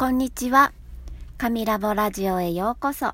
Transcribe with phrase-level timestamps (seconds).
[0.00, 0.72] こんにちは。
[1.36, 3.08] 神ラボラジオへようこそ。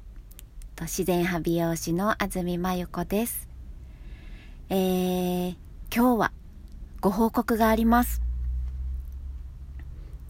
[0.76, 3.48] と自然派美容師の安住真由子です。
[4.68, 5.56] えー、
[5.92, 6.32] 今日は
[7.00, 8.22] ご報告があります。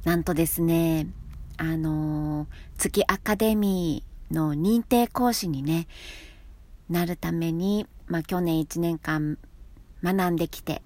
[0.04, 1.08] なんとですね、
[1.58, 2.48] あのー、
[2.78, 5.86] 月アカデミーの認定講師にね、
[6.88, 9.36] なるために、まあ去年1年間
[10.02, 10.80] 学んできて、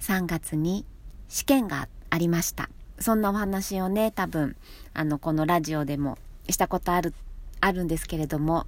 [0.00, 0.84] 3月に
[1.28, 2.68] 試験がありました。
[3.00, 4.56] そんなお話をね、多分、
[4.94, 6.18] あの、このラジオでも
[6.48, 7.14] したことある、
[7.60, 8.66] あるんですけれども、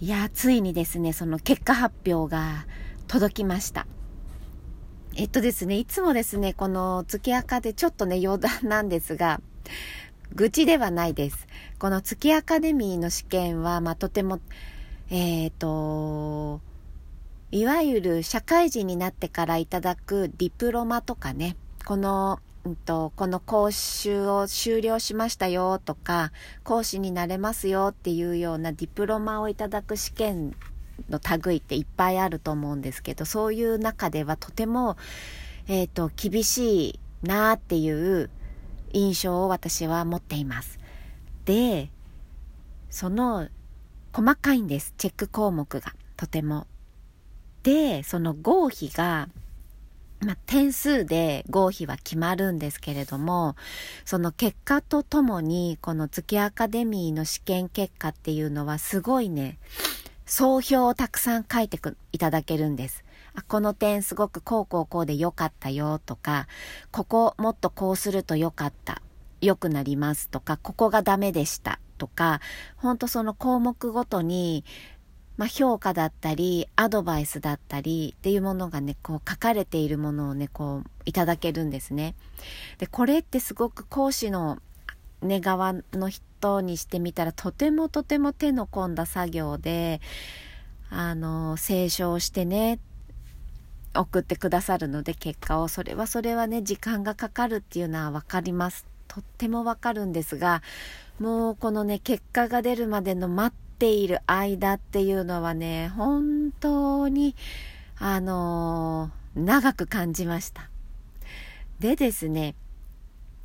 [0.00, 2.66] いや、ついにですね、その結果発表が
[3.06, 3.86] 届きました。
[5.16, 9.40] えっとですね、いつもですね、この月赤でちょっとね、余談なんですが、
[10.34, 11.48] 愚痴ではないです。
[11.78, 14.38] この月アカデミーの試験は、まあ、とても、
[15.10, 16.60] えっ、ー、と、
[17.50, 22.38] いわゆる社会人になってからいただくディプロマとかね、この
[22.68, 26.32] んと、この講習を終了しましたよとか、
[26.62, 30.54] 講師になれますよっていうようなディプロマをいただく試験
[31.08, 34.96] の類っていっぱいあると思うんですけど、そういう中ではとても、
[35.68, 38.30] えっ、ー、と、厳しいなっていう
[38.92, 40.78] 印象を私は持っています。
[41.44, 41.90] で、
[42.90, 43.48] その
[44.12, 44.94] 細かいんです。
[44.98, 46.66] チェック項目がとても。
[47.62, 49.28] で、その合否が
[50.20, 53.56] まあ、点数で合否は決まるんですけれども、
[54.04, 59.58] その結果とともに、この月アカデミーの試験結果っていうのはすごいね、
[60.26, 61.80] 総評をたくさん書いて
[62.12, 63.04] いただけるんです。
[63.48, 66.46] この点すごくこうこうこうで良かったよとか、
[66.90, 69.00] ここもっとこうすると良かった、
[69.40, 72.40] 良くなりますとか、ここがダメでしたとか、
[72.76, 74.64] ほんとその項目ごとに
[75.40, 82.14] まあ、評価だったり、アドバイスだったりっていうものがね、こう書かれているものをね、こういただけるんですね。
[82.76, 84.58] で、これってすごく講師の
[85.22, 90.02] ね、側の人にしてみたらとてもとても手の込んだ作業で、
[90.90, 92.78] あの、清書してね、
[93.96, 98.84] 送ってくださるので結果を、それはそれはね、時間がかかるっていうのはわかります。
[99.08, 100.60] とってもわかるんですが、
[101.18, 107.34] もうこのね、結果が出るまでの待っている間っていうのはね、本当に、
[107.98, 110.68] あのー、長く感じました。
[111.78, 112.54] でですね、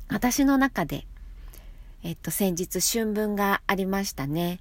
[0.08, 1.06] 私の中で、
[2.02, 4.60] えっと、先日春分がありましたね。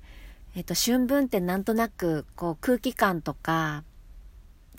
[0.56, 3.84] えっと、春分ってなんとなく、こう、空気感とか、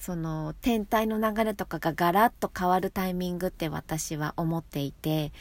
[0.00, 5.32] その天体の流れとかがガラッと変わるタイミングって私は思っていて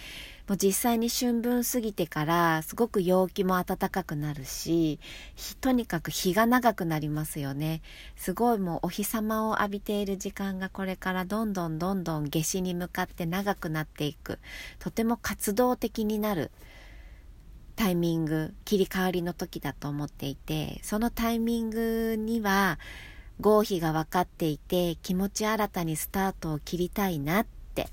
[0.48, 5.00] もう実際に春分過ぎてからすごく陽気も暖かくなるし
[5.60, 7.82] とにかく日が長くなりますよね。
[8.16, 14.40] すごいもうお日様を浴びている時間がこれからどんどんどんどん夏至に向かって長くなっていく。
[14.78, 16.52] とても活動的になる。
[17.76, 22.80] タイミング切り替わりの時だと思っていてそのタイミングには
[23.42, 27.90] 合否が分かっていて気持ち新たにスタートを切りたいなって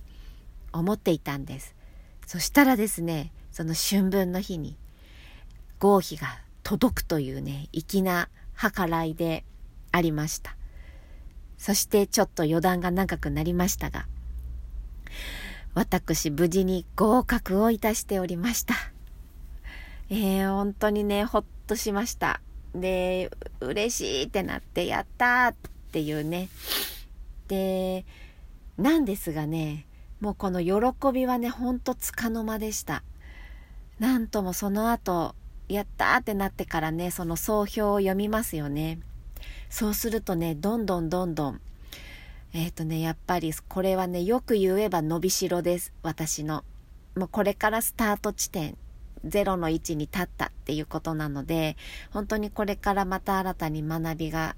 [0.73, 1.75] 思っていたんです。
[2.33, 4.79] そしたらですねその春分の日に
[5.79, 9.45] 合否が届くというね粋な計らいで
[9.91, 10.57] ありました。
[11.59, 14.07] そしてちょっと余談が長くなりましたが
[15.75, 18.77] 私無事に合格をいたしておりました。
[20.09, 22.41] えー、本当にねほっとしました。
[22.75, 25.55] で、嬉しいってなって、やったーっ
[25.93, 26.49] ていうね。
[27.49, 28.07] で、
[28.79, 29.85] なんですがね、
[30.23, 33.03] もうこの喜びはね、ほんとつかの間でした。
[33.99, 35.35] なんともその後、
[35.69, 39.01] やったーってなってからね、その総評を読みますよね。
[39.69, 41.61] そうするとね、どんどんどんどん、
[42.53, 45.93] えっ、ー、とね、やっぱりこれはね、よく言えば伸びしろです。
[46.05, 46.63] 私の。
[47.17, 48.79] もうこれからスタート地点
[49.25, 51.77] ゼロの位置に立ったっていうことなので、
[52.13, 54.55] 本当にこれからまた新たに学びが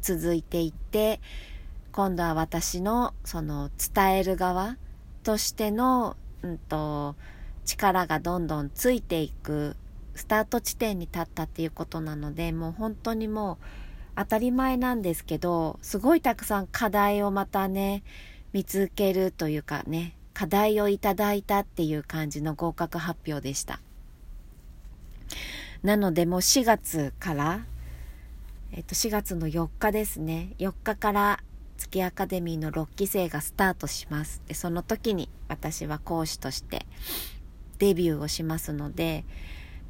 [0.00, 1.20] 続いていって、
[1.90, 4.76] 今度は私のその伝える側
[5.22, 7.16] としての、うんと、
[7.64, 9.76] 力がどんどんついていく
[10.14, 13.64] スタート地点に立ったっていうことなので、もう本当にもう
[14.16, 18.02] 当たり前なんですけど、すごいたくさん課題をまたね、
[18.52, 23.80] 見つけるというかね、課題をいただいたっていう感じの合格発表でした。
[25.82, 27.64] なのでもう4月から、
[28.72, 30.54] えっと4月の4日ですね。
[30.58, 31.40] 4日から
[31.78, 34.42] 月アカデミーの6期生がスタートします。
[34.46, 36.84] で、その時に私は講師として
[37.78, 39.24] デビューをしますので、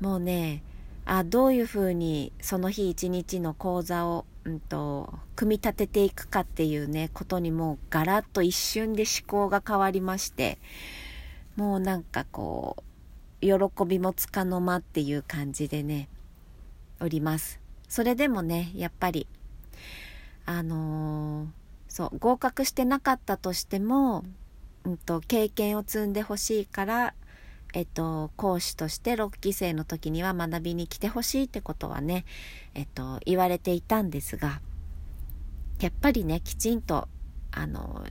[0.01, 0.63] もうね、
[1.05, 10.59] あどういうふうにその日一日の講座を、うんと、組み立てていくかっていうね、ことにもうガラッと一瞬で思考が変わりまして、
[11.57, 12.89] もうなんかこう、
[13.41, 13.53] 喜
[13.87, 16.09] びもつかの間っていう感じでね
[17.01, 19.27] おりますそれでもねやっぱり
[20.45, 21.47] あのー、
[21.99, 24.23] そう合格してなかったとしても、
[24.85, 24.97] うん。
[24.99, 27.15] と、経験を積んでほしいから
[27.75, 32.25] えっと、講師として6期生の時には学びに来てほしいってことはね、
[32.75, 34.61] えっと、言われていたんですが
[35.81, 37.09] やっぱりねきちんと
[37.53, 38.07] あの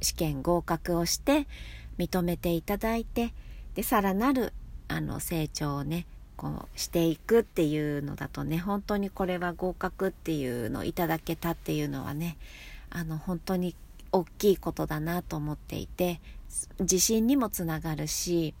[0.00, 1.48] 試験合格をして
[1.98, 3.34] 認めていただいて
[3.74, 4.52] でさらなる
[4.86, 6.06] あの成長をね
[6.36, 12.36] こうしていくっていうのだとね本当にこれは合格っていうのをいただけたっていうのはね
[12.94, 13.74] あの本当に
[14.12, 16.20] 大きいことだなと思っていて
[16.80, 18.54] 自信にもつながるし、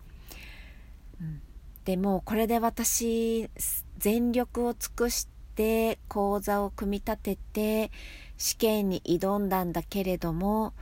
[1.20, 1.40] うん、
[1.84, 3.50] でもこれで私
[3.98, 7.90] 全力を尽くして講座を組み立てて
[8.38, 10.72] 試験に挑んだんだけれども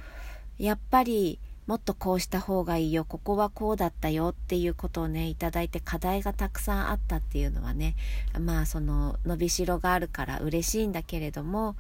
[0.59, 7.95] やっぱりもっとこうした方がいいよここはこうだったよっていうことをねいただいて課題がたくさんあったっていうのはね
[8.41, 11.77] まあその伸びしろがあるから嬉しいんだけれども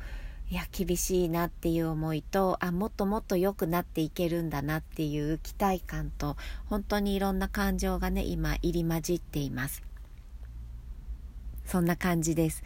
[0.50, 6.36] いや厳しいなっていう思いとあもっともっと良くなっていけるんだなっていう期待感と
[6.66, 9.84] 本当にいろんな感情がね今入り混じっています。
[11.66, 12.64] そんな感じです。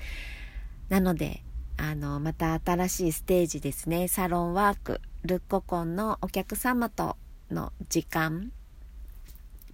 [0.88, 1.42] なので
[1.76, 4.08] あのまた新しいステージですね。
[4.08, 7.18] サロンワークルッココンのお客様と
[7.50, 8.50] の時間。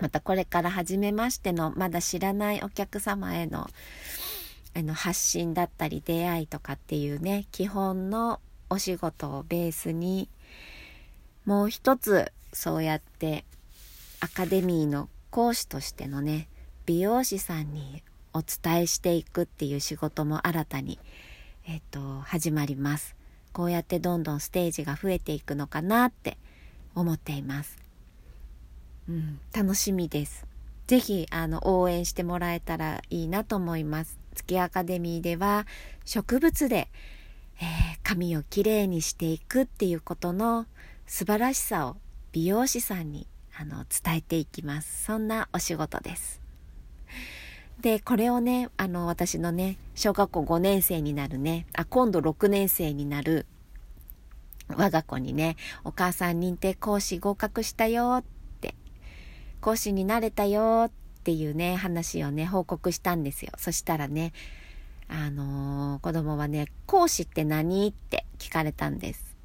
[0.01, 3.69] またこれから初めましてのまだ知らないお客様への
[4.75, 10.29] あの発信だったり出会いとかっていうね基本のお仕事をベースに
[11.45, 13.45] もう一つそうやって
[14.21, 16.49] アカデミーの講師としてのね
[16.87, 18.03] 美容師さんに
[18.33, 20.99] お伝えしていくっていう仕事も新たに
[21.67, 23.15] えっと、始まります。
[23.53, 26.39] こうやってどんどんステージが増えていくのかなって
[26.95, 27.79] 思っています。
[29.09, 30.47] うん、楽しみです。
[30.87, 34.19] ぜひ、あの、応援してもらえたらいいなと思います。
[34.35, 35.67] 月アカデミーでは、
[36.05, 36.89] 植物で、
[37.61, 40.67] えー、髪をきれいにしていくっていうことの
[41.07, 41.97] 素晴らしさを
[42.33, 45.05] 美容師さんにあの伝えていきます。
[45.05, 46.41] そんなお仕事です。
[47.81, 53.47] で、これをね、あの、私のね、小学校5年生になるね、あ、今度6年生になる
[54.69, 58.25] 我が子にね、お母さん認定講師合格したよっ
[58.61, 58.75] て、
[59.61, 63.53] 講師になれたよってていうね、話をね、報告したんですよ。
[63.57, 64.33] そしたらね、
[65.07, 67.87] あのー、子供はね、講師って何？
[67.87, 69.37] って聞かれたんです。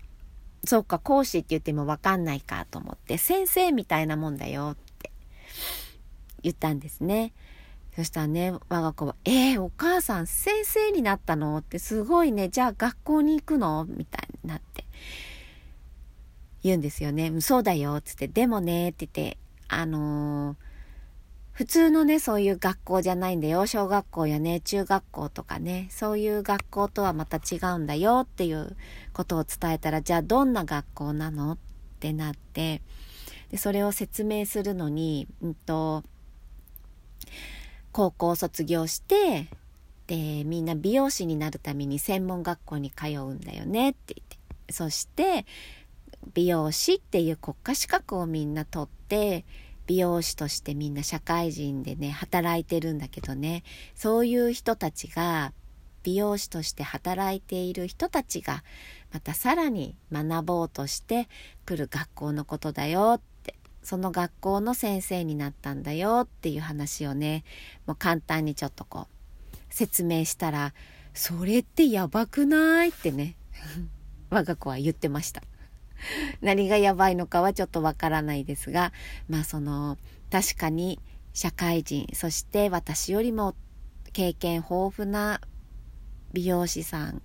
[0.63, 5.11] そうか、講師って言ってもわかんないかと思って、先生みたいなもんだよって
[6.41, 7.33] 言ったんですね。
[7.95, 11.55] そしたらね、我が子は、えー、お母さん先生になったの？
[11.59, 13.85] ってすごいね、じゃあ学校に行くの？
[13.87, 14.85] みたいになって。
[16.63, 17.41] 言うんですよね。
[17.41, 18.27] そうだよ、つって。
[18.27, 19.37] でもね、って言って、
[19.67, 20.64] あのー、
[21.55, 23.65] 普通のね、そういう学校じゃないんだよ。
[23.65, 28.75] 小学校やね、中学校とかね、そういう学校とはまた違うんだよっていう
[29.13, 31.57] ことを伝えたら、じゃあどんな学校なのっ
[32.01, 32.81] てなって、
[33.51, 36.03] でそれを説明するのに、うんと、
[37.93, 39.47] 高校卒業して
[40.07, 45.45] でみんな美容師になるために専門学校に通うんだよねって言ってそして
[46.33, 49.45] 美容師っていう国家資格をみんな取って
[49.87, 53.63] 美容師としてみんな社会人でね働いてるんだけどね
[53.93, 55.53] そういう人たちが
[56.03, 58.63] 美容師として働いている人たちが
[59.11, 61.27] またさらに学ぼうとして
[61.65, 67.43] 来る学校のことだよってその学校の先生になったんだよっていう話をね
[67.87, 70.73] もう簡単にちょっとこう説明したら
[71.13, 73.35] 「それってやばくない?」ってね
[74.29, 75.41] 我が子は言ってました。
[76.41, 78.91] 何がやばいのかはちょっとわからないですが
[79.27, 79.97] まあその
[80.31, 80.99] 確かに
[81.33, 83.55] 社会人そして私よりも
[84.13, 85.41] 経験豊富な
[86.33, 87.21] 美容師さん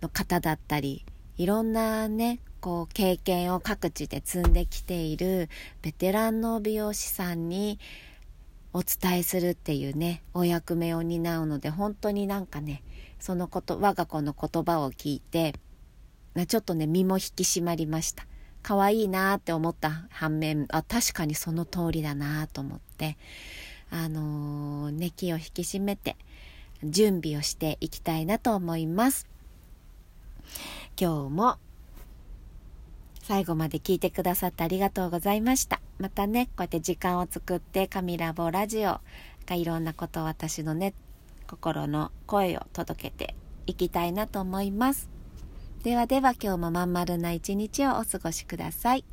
[0.00, 1.04] の方だったり
[1.36, 5.50] いろんなねこう経験を各地で積んできている
[5.82, 7.78] ベテランの美容師さんに
[8.72, 12.82] お伝えするっていうねお役目を担うので本当になんかね
[13.20, 15.54] そのこと我が子の言葉を聞いて
[16.46, 18.26] ちょっとね身も引き締まりました
[18.62, 23.16] 可愛いなって思った反面あ確かにその通りだなと思って
[23.90, 26.16] あのー、ね気を引き締めて
[26.82, 29.26] 準備をしていきたいなと思います
[31.00, 31.58] 今日も
[33.26, 35.80] 最後まで聞いてくださってありがとうございました。
[35.98, 39.00] またね、こうやって時間を作って、神ラボラジオ
[39.46, 40.92] がいろんなことを私のね、
[41.46, 43.34] 心の声を届けて
[43.66, 45.13] いきたいなと思います。
[45.84, 49.04] ではでは今日もまん丸な一日をお過ごしください。